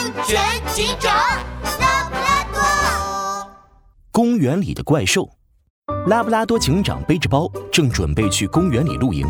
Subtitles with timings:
[0.00, 0.40] 安全
[0.72, 1.14] 警长
[1.78, 3.50] 拉布拉多。
[4.10, 5.28] 公园里的怪兽，
[6.06, 9.26] 拉布拉多警长背着包，正准备去公园里露营。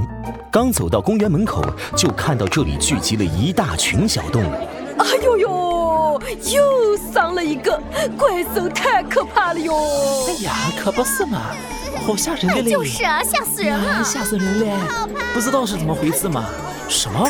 [0.52, 1.60] 刚走到公园门口，
[1.96, 4.54] 就看到这里聚集了一大群小动物。
[4.98, 6.22] 哎呦呦，
[6.54, 7.76] 又伤了一个
[8.16, 9.74] 怪兽，太可怕了哟！
[10.28, 11.46] 哎呀，可不是嘛，
[12.06, 12.70] 好吓人的嘞！
[12.70, 14.72] 就是啊，吓死人了，吓死人嘞！
[15.34, 16.44] 不知道是怎么回事嘛？
[16.88, 17.28] 什么？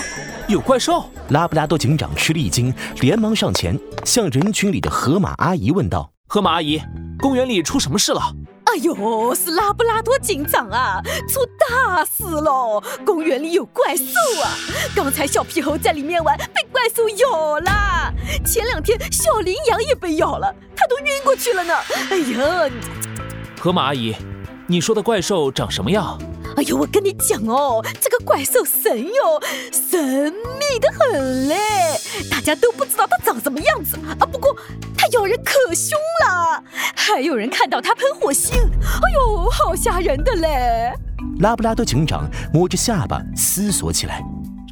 [0.51, 1.05] 有怪兽？
[1.29, 6.83] 拉布拉多警长吃了一惊，连忙上前向人群里的河马阿姨问道：“河马阿姨，
[7.20, 8.20] 公园里出什么事了
[8.66, 12.83] ？”“哎呦，是拉布拉多警长啊，出大事喽！
[13.07, 14.02] 公园里有怪兽
[14.43, 14.51] 啊！
[14.95, 18.12] 刚才小皮猴在里面玩，被怪兽咬了。
[18.45, 21.74] 前两天小羚羊也被咬了，它都晕过去了呢。
[22.10, 22.71] 哎呀，
[23.60, 24.16] 河马阿姨，
[24.66, 26.19] 你说的怪兽长什么样？”
[26.60, 29.41] 哎呦，我跟你讲哦，这个怪兽神哟，
[29.73, 31.56] 神秘的很嘞，
[32.30, 34.27] 大家都不知道它长什么样子啊。
[34.27, 34.55] 不过
[34.95, 36.62] 它咬人可凶了，
[36.95, 40.93] 还有人看到它喷火星，哎呦，好吓人的嘞！
[41.38, 44.23] 拉布拉多警长摸着下巴思索起来，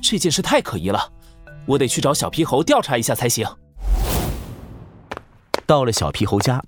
[0.03, 1.11] 这件事太可疑了，
[1.67, 3.49] 我得去找小皮猴调查一下才行。
[5.65, 6.63] 到了小皮猴家，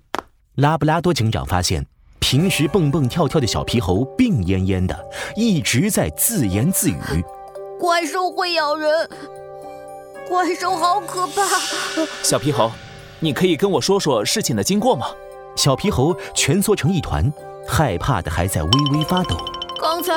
[0.55, 1.87] 拉布拉多警长发现。
[2.21, 4.97] 平时蹦蹦跳跳的小皮猴病恹恹的，
[5.35, 7.25] 一直在自言自语
[7.81, 9.09] ：“怪兽会咬人，
[10.29, 11.43] 怪兽好可怕。”
[12.23, 12.71] 小皮猴，
[13.19, 15.07] 你可以跟我说说事情的经过吗？
[15.57, 17.33] 小皮猴蜷缩成一团，
[17.67, 19.37] 害怕的还在微微发抖。
[19.81, 20.13] 刚才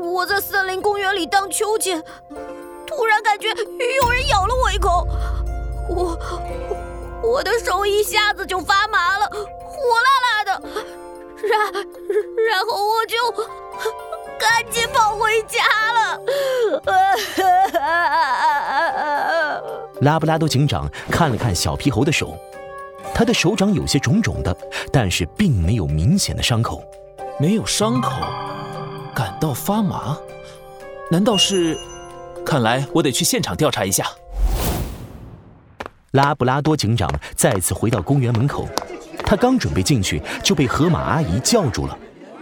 [0.00, 2.00] 我在森林公园里荡秋千，
[2.86, 5.08] 突然感觉有人咬了我一口，
[5.88, 6.18] 我
[7.22, 9.07] 我的手一下子就发麻。
[11.48, 11.72] 然
[12.50, 13.16] 然后我就
[14.38, 15.58] 赶紧跑回家
[15.92, 16.20] 了。
[20.02, 22.36] 拉布拉多警长看了看小皮猴的手，
[23.14, 24.56] 他的手掌有些肿肿的，
[24.92, 26.82] 但是并没有明显的伤口。
[27.40, 28.10] 没有伤口，
[29.14, 30.18] 感到发麻，
[31.10, 31.78] 难道是？
[32.44, 34.06] 看来我得去现场调查一下。
[36.12, 38.66] 拉布拉多警长再次回到公园门口。
[39.28, 41.98] 他刚准备进去，就被河马阿姨叫住了。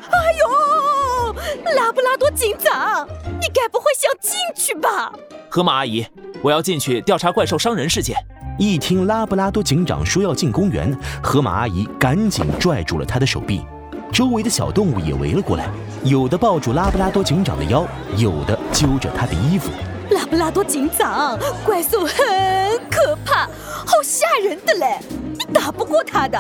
[0.08, 1.34] 哎呦，
[1.74, 3.04] 拉布拉多警长，
[3.40, 5.12] 你该不会想进去吧？
[5.48, 6.06] 河马阿姨，
[6.42, 8.16] 我要进去调查怪兽伤人事件。
[8.56, 13.66] 一听拉布拉多警长说要进公园，河马阿姨赶紧拽住了他的手臂。
[14.12, 15.68] 周围的小动物也围了过来，
[16.04, 17.84] 有的抱住拉布拉多警长的腰，
[18.16, 19.72] 有的揪着他的衣服。
[20.10, 22.16] 拉布拉多警长，怪兽很
[22.90, 23.48] 可怕，
[23.84, 24.98] 好吓人的嘞！
[25.38, 26.38] 你打不过他的。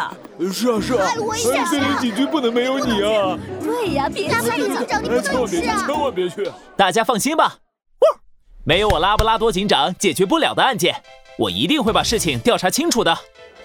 [0.52, 1.10] 是啊是啊，
[1.66, 3.38] 森林警局不能没有你啊！
[3.62, 5.84] 对呀，别拉布拉多警长，你不能去啊！
[5.86, 6.50] 千万别去！
[6.76, 7.56] 大家放心吧，
[8.64, 10.94] 没有我拉布拉多警长解决不了的案件，
[11.38, 13.16] 我一定会把事情调查清楚的。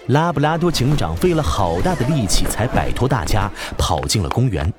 [0.08, 4.72] 拉布拉多警长费了好大的力气才摆脱大家，跑进了公园。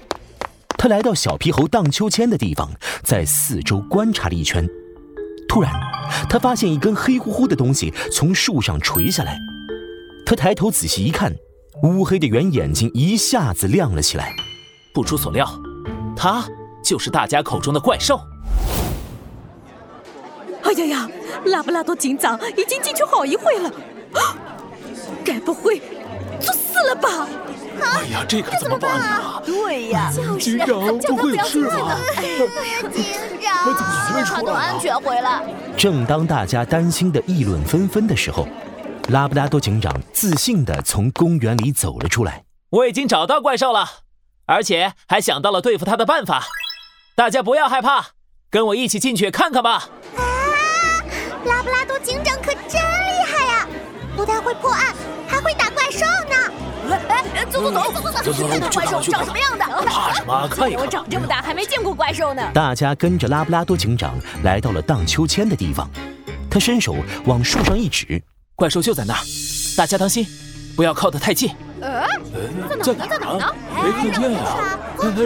[0.77, 2.69] 他来到小皮猴荡秋千的地方，
[3.03, 4.67] 在四周观察了一圈。
[5.53, 5.71] 突然，
[6.27, 9.37] 他发现一根黑乎乎的东西从树上垂下来。
[10.25, 11.31] 他抬头仔细一看，
[11.83, 14.33] 乌黑的圆眼睛一下子亮了起来。
[14.95, 15.47] 不出所料，
[16.15, 16.43] 他
[16.83, 18.19] 就是大家口中的怪兽。
[20.63, 21.09] 哎呀呀，
[21.45, 23.69] 拉布拉多警长已经进去好一会了，
[24.13, 24.35] 啊
[25.23, 25.79] 该不会
[26.39, 27.27] 作死了吧？
[27.83, 29.41] 哎呀，这可怎么办啊？
[29.45, 30.67] 对呀， 警长
[30.99, 31.97] 不会有事吧？
[32.91, 33.05] 警
[33.41, 34.41] 长，怎么还没出来？
[34.43, 35.43] 都安全回来。
[35.77, 38.47] 正当大家担心的议论纷纷的时候，
[39.09, 42.43] 拉布拉多警长自信的从公园里走了出来。
[42.69, 43.87] 我已经找到怪兽了，
[44.45, 46.45] 而且还想到了对付他的办法。
[47.15, 48.07] 大家不要害怕，
[48.49, 49.89] 跟我一起进去看看吧。
[50.15, 50.21] 啊，
[51.45, 53.67] 拉布拉多警长可真厉害呀！
[54.15, 54.95] 不但会破案，
[57.53, 59.63] 走走走，走走走，看看怪兽长什么样的。
[59.85, 60.47] 怕什么？
[60.47, 60.83] 看一看。
[60.83, 62.41] 我长这么大还没见过怪兽呢。
[62.51, 65.87] 大家跟着拉布拉多警长来到了荡秋千的地方，
[66.49, 68.19] 他伸手往树上一指，
[68.55, 69.19] 怪兽就在那儿。
[69.77, 70.25] 大家当心，
[70.75, 71.51] 不要靠得太近。
[71.79, 72.07] 呃，
[72.67, 73.07] 在哪呢？
[73.07, 73.55] 在哪呢？
[73.83, 74.79] 没看见啊。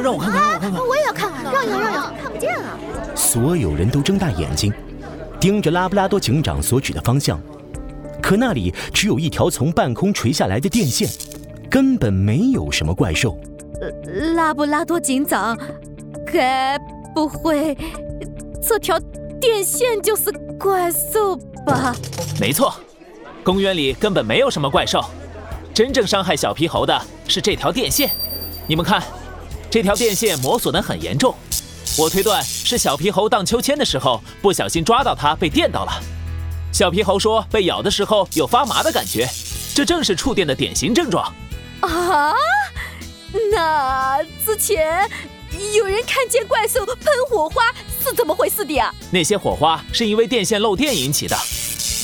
[0.03, 0.85] 让我看看，让我看看。
[0.85, 2.77] 我也要看看，让一让，让一看不见啊。
[3.15, 4.73] 所有人都睁大眼睛，
[5.39, 7.39] 盯着拉布拉多警长所指的方向，
[8.21, 11.07] 可那里只有一条从半空垂下来的电线。
[11.69, 13.37] 根本没有什么怪兽。
[14.35, 15.57] 拉布拉多警长，
[16.25, 16.79] 该
[17.13, 17.77] 不会
[18.61, 18.99] 这条
[19.39, 21.35] 电线就是怪兽
[21.65, 21.95] 吧？
[22.39, 22.73] 没错，
[23.43, 25.03] 公园里根本没有什么怪兽，
[25.73, 28.09] 真正伤害小皮猴的是这条电线。
[28.67, 29.03] 你们看，
[29.69, 31.35] 这条电线磨损的很严重，
[31.99, 35.91] 我推断是小皮猴荡秋千的时候不小心抓到它，被电到了。
[36.71, 39.27] 小皮猴说被咬的时候有发麻的感觉，
[39.75, 41.31] 这正是触电的典型症状。
[41.81, 42.33] 啊？
[43.51, 45.09] 那之前
[45.75, 46.97] 有人看见怪兽喷
[47.29, 48.93] 火花是怎么回事的呀？
[49.11, 51.35] 那些火花是因为电线漏电引起的，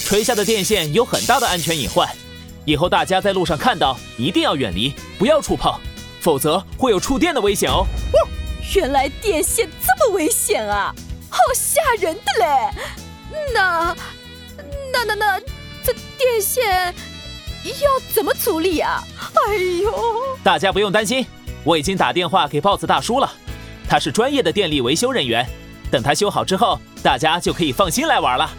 [0.05, 2.07] 垂下的电线有很大的安全隐患，
[2.65, 5.73] 以后大家在路上看到一定要远离，不要触碰，
[6.19, 7.85] 否则会有触电的危险哦。
[8.75, 10.93] 原来电线这么危险啊，
[11.29, 12.71] 好吓人的嘞！
[13.53, 13.95] 那、
[14.91, 15.39] 那、那、那，
[15.83, 16.93] 这电线
[17.63, 19.01] 要怎么处理啊？
[19.47, 19.91] 哎呦！
[20.43, 21.25] 大家不用担心，
[21.63, 23.31] 我已经打电话给豹子大叔了，
[23.87, 25.47] 他是专业的电力维修人员，
[25.89, 28.49] 等他修好之后，大家就可以放心来玩了。